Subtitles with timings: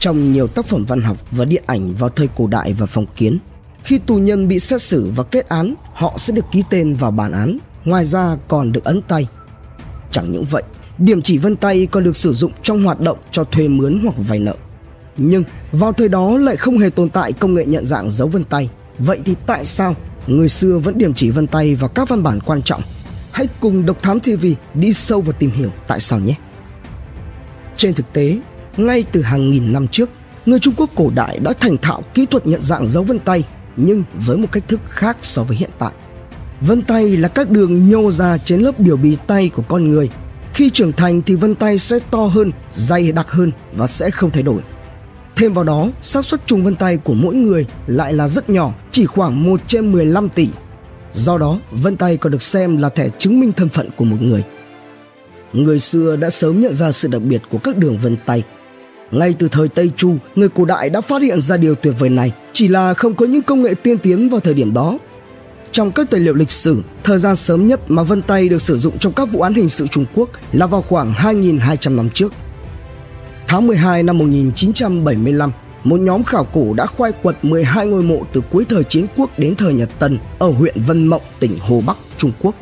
[0.00, 3.06] Trong nhiều tác phẩm văn học và điện ảnh vào thời cổ đại và phong
[3.16, 3.38] kiến,
[3.84, 7.10] khi tù nhân bị xét xử và kết án, họ sẽ được ký tên vào
[7.10, 9.26] bản án, ngoài ra còn được ấn tay.
[10.10, 10.62] Chẳng những vậy,
[10.98, 14.14] điểm chỉ vân tay còn được sử dụng trong hoạt động cho thuê mướn hoặc
[14.28, 14.54] vay nợ.
[15.16, 18.44] Nhưng vào thời đó lại không hề tồn tại công nghệ nhận dạng dấu vân
[18.44, 18.70] tay.
[18.98, 19.94] Vậy thì tại sao
[20.26, 22.82] người xưa vẫn điểm chỉ vân tay vào các văn bản quan trọng?
[23.30, 26.34] Hãy cùng Độc Thám TV đi sâu và tìm hiểu tại sao nhé.
[27.76, 28.38] Trên thực tế,
[28.76, 30.08] ngay từ hàng nghìn năm trước,
[30.46, 33.44] người Trung Quốc cổ đại đã thành thạo kỹ thuật nhận dạng dấu vân tay
[33.76, 35.92] nhưng với một cách thức khác so với hiện tại.
[36.60, 40.10] Vân tay là các đường nhô ra trên lớp biểu bì tay của con người.
[40.54, 44.30] Khi trưởng thành thì vân tay sẽ to hơn, dày đặc hơn và sẽ không
[44.30, 44.62] thay đổi.
[45.36, 48.72] Thêm vào đó, xác suất trùng vân tay của mỗi người lại là rất nhỏ,
[48.92, 50.48] chỉ khoảng 1 trên 15 tỷ.
[51.14, 54.16] Do đó, vân tay còn được xem là thẻ chứng minh thân phận của một
[54.20, 54.44] người.
[55.52, 58.42] Người xưa đã sớm nhận ra sự đặc biệt của các đường vân tay.
[59.10, 62.10] Ngay từ thời Tây Chu, người cổ đại đã phát hiện ra điều tuyệt vời
[62.10, 64.98] này, chỉ là không có những công nghệ tiên tiến vào thời điểm đó.
[65.72, 68.78] Trong các tài liệu lịch sử, thời gian sớm nhất mà vân tay được sử
[68.78, 72.32] dụng trong các vụ án hình sự Trung Quốc là vào khoảng 2.200 năm trước.
[73.48, 75.52] Tháng 12 năm 1975,
[75.84, 79.38] một nhóm khảo cổ đã khoai quật 12 ngôi mộ từ cuối thời chiến quốc
[79.38, 82.54] đến thời Nhật Tần ở huyện Vân Mộng, tỉnh Hồ Bắc, Trung Quốc.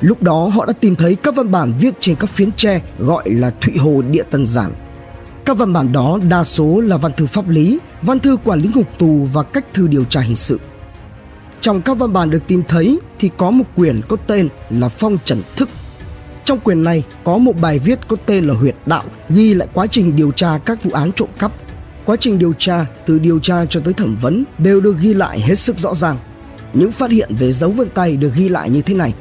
[0.00, 3.30] Lúc đó họ đã tìm thấy các văn bản viết trên các phiến tre gọi
[3.30, 4.72] là Thụy Hồ Địa Tân Giản.
[5.44, 8.70] Các văn bản đó đa số là văn thư pháp lý, văn thư quản lý
[8.74, 10.60] ngục tù và cách thư điều tra hình sự.
[11.60, 15.18] Trong các văn bản được tìm thấy thì có một quyển có tên là Phong
[15.24, 15.68] Trần Thức.
[16.44, 19.86] Trong quyển này có một bài viết có tên là Huyệt Đạo ghi lại quá
[19.86, 21.52] trình điều tra các vụ án trộm cắp.
[22.04, 25.40] Quá trình điều tra từ điều tra cho tới thẩm vấn đều được ghi lại
[25.40, 26.16] hết sức rõ ràng.
[26.72, 29.14] Những phát hiện về dấu vân tay được ghi lại như thế này.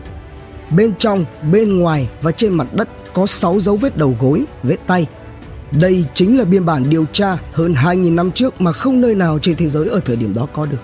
[0.72, 4.78] Bên trong, bên ngoài và trên mặt đất có 6 dấu vết đầu gối, vết
[4.88, 5.08] tay.
[5.80, 9.40] Đây chính là biên bản điều tra hơn 2.000 năm trước mà không nơi nào
[9.40, 10.78] trên thế giới ở thời điểm đó có được.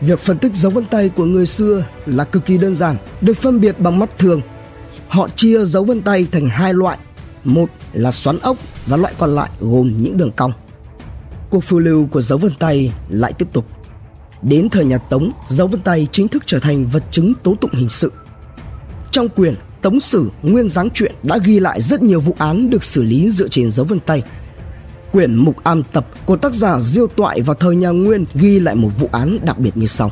[0.00, 3.34] Việc phân tích dấu vân tay của người xưa là cực kỳ đơn giản, được
[3.34, 4.40] phân biệt bằng mắt thường.
[5.08, 6.98] Họ chia dấu vân tay thành hai loại,
[7.44, 8.56] một là xoắn ốc
[8.86, 10.52] và loại còn lại gồm những đường cong.
[11.50, 13.66] Cuộc phiêu lưu của dấu vân tay lại tiếp tục.
[14.42, 17.74] Đến thời nhà Tống, dấu vân tay chính thức trở thành vật chứng tố tụng
[17.74, 18.12] hình sự.
[19.10, 22.84] Trong quyền Tống Sử Nguyên Giáng Truyện đã ghi lại rất nhiều vụ án được
[22.84, 24.22] xử lý dựa trên dấu vân tay.
[25.12, 28.74] Quyển Mục Am Tập của tác giả Diêu Toại vào thời nhà Nguyên ghi lại
[28.74, 30.10] một vụ án đặc biệt như sau.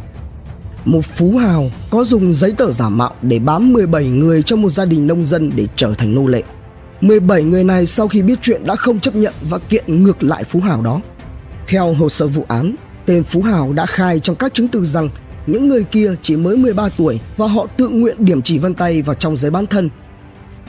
[0.84, 4.71] Một phú hào có dùng giấy tờ giả mạo để bám 17 người trong một
[4.71, 6.43] gia đình nông dân để trở thành nô lệ.
[7.00, 10.45] 17 người này sau khi biết chuyện đã không chấp nhận và kiện ngược lại
[10.45, 11.00] phú hào đó.
[11.69, 12.75] Theo hồ sơ vụ án,
[13.06, 15.09] tên phú hào đã khai trong các chứng từ rằng
[15.49, 19.03] những người kia chỉ mới 13 tuổi và họ tự nguyện điểm chỉ vân tay
[19.03, 19.91] vào trong giấy bán thân.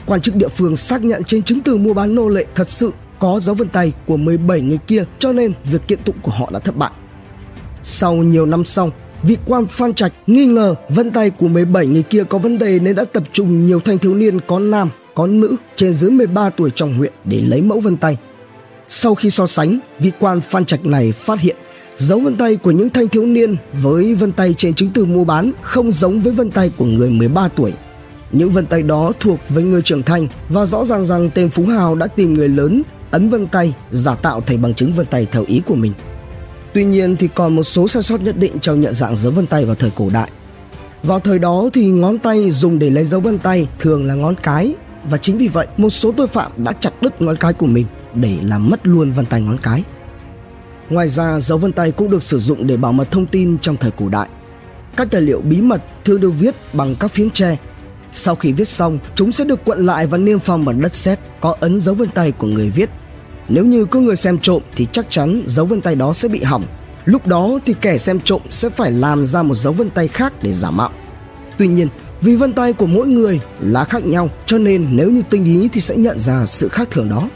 [0.06, 2.90] Quan chức địa phương xác nhận trên chứng từ mua bán nô lệ thật sự
[3.18, 6.50] có dấu vân tay của 17 người kia cho nên việc kiện tụng của họ
[6.52, 6.90] đã thất bại.
[7.82, 8.90] Sau nhiều năm sau,
[9.22, 12.78] vị quan Phan Trạch nghi ngờ vân tay của 17 người kia có vấn đề
[12.78, 16.50] nên đã tập trung nhiều thanh thiếu niên có nam, có nữ trên dưới 13
[16.50, 18.16] tuổi trong huyện để lấy mẫu vân tay.
[18.88, 21.56] Sau khi so sánh, vị quan Phan Trạch này phát hiện
[22.00, 25.24] dấu vân tay của những thanh thiếu niên với vân tay trên chứng từ mua
[25.24, 27.72] bán không giống với vân tay của người 13 tuổi.
[28.32, 31.66] Những vân tay đó thuộc với người trưởng thành và rõ ràng rằng tên Phú
[31.66, 35.26] Hào đã tìm người lớn ấn vân tay, giả tạo thành bằng chứng vân tay
[35.32, 35.92] theo ý của mình.
[36.74, 39.46] Tuy nhiên thì còn một số sai sót nhất định trong nhận dạng dấu vân
[39.46, 40.30] tay vào thời cổ đại.
[41.02, 44.34] Vào thời đó thì ngón tay dùng để lấy dấu vân tay thường là ngón
[44.42, 44.74] cái
[45.10, 47.86] và chính vì vậy một số tội phạm đã chặt đứt ngón cái của mình
[48.14, 49.82] để làm mất luôn vân tay ngón cái.
[50.90, 53.76] Ngoài ra, dấu vân tay cũng được sử dụng để bảo mật thông tin trong
[53.76, 54.28] thời cổ đại.
[54.96, 57.56] Các tài liệu bí mật thường được viết bằng các phiến tre.
[58.12, 61.18] Sau khi viết xong, chúng sẽ được quận lại và niêm phong bằng đất sét
[61.40, 62.90] có ấn dấu vân tay của người viết.
[63.48, 66.42] Nếu như có người xem trộm thì chắc chắn dấu vân tay đó sẽ bị
[66.42, 66.64] hỏng.
[67.04, 70.32] Lúc đó thì kẻ xem trộm sẽ phải làm ra một dấu vân tay khác
[70.42, 70.90] để giả mạo.
[71.58, 71.88] Tuy nhiên,
[72.20, 75.68] vì vân tay của mỗi người là khác nhau cho nên nếu như tinh ý
[75.72, 77.28] thì sẽ nhận ra sự khác thường đó.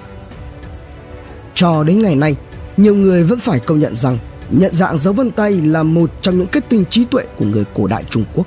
[1.55, 2.37] Cho đến ngày nay,
[2.77, 4.19] nhiều người vẫn phải công nhận rằng
[4.51, 7.65] nhận dạng dấu vân tay là một trong những kết tinh trí tuệ của người
[7.75, 8.47] cổ đại Trung Quốc.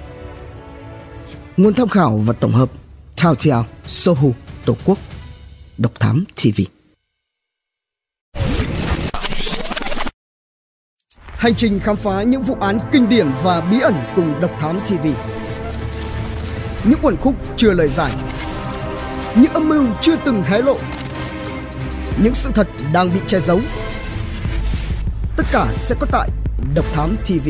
[1.57, 2.69] Nguồn tham khảo và tổng hợp
[3.23, 4.33] Tao Tiao, Sohu,
[4.65, 4.97] Tổ quốc,
[5.77, 6.61] Độc Thám TV.
[11.25, 14.79] Hành trình khám phá những vụ án kinh điển và bí ẩn cùng Độc Thám
[14.79, 15.07] TV.
[16.83, 18.11] Những quần khúc chưa lời giải.
[19.35, 20.77] Những âm mưu chưa từng hé lộ.
[22.23, 23.59] Những sự thật đang bị che giấu
[25.37, 26.29] tất cả sẽ có tại
[26.75, 27.49] Độc Thám TV.